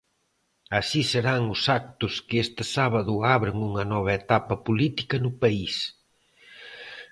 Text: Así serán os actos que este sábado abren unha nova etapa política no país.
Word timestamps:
Así 0.79 1.01
serán 1.11 1.41
os 1.55 1.61
actos 1.79 2.13
que 2.27 2.37
este 2.45 2.63
sábado 2.75 3.13
abren 3.37 3.57
unha 3.69 3.83
nova 3.93 4.11
etapa 4.21 4.55
política 4.67 5.15
no 5.25 5.31
país. 5.41 5.75